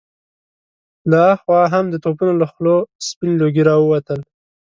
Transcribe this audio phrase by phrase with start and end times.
[1.09, 4.19] له هاخوا هم د توپونو له خولو سپين لوګي را ووتل.